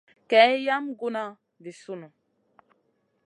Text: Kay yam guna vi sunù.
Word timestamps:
Kay 0.29 0.53
yam 0.65 0.85
guna 0.99 1.23
vi 1.63 1.71
sunù. 1.81 2.07